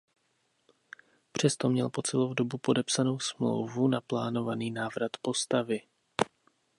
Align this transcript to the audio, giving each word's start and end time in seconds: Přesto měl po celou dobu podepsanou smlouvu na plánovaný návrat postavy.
Přesto 1.31 1.69
měl 1.69 1.89
po 1.89 2.01
celou 2.01 2.33
dobu 2.33 2.57
podepsanou 2.57 3.19
smlouvu 3.19 3.87
na 3.87 4.01
plánovaný 4.01 4.71
návrat 4.71 5.11
postavy. 5.21 5.81